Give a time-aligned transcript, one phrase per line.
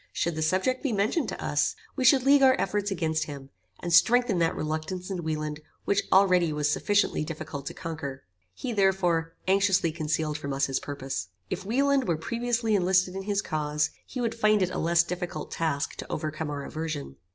[0.11, 3.51] Should the subject be mentioned to us, we should league our efforts against him,
[3.81, 8.23] and strengthen that reluctance in Wieland which already was sufficiently difficult to conquer.
[8.55, 11.27] He, therefore, anxiously concealed from us his purpose.
[11.51, 15.51] If Wieland were previously enlisted in his cause, he would find it a less difficult
[15.51, 17.17] task to overcome our aversion.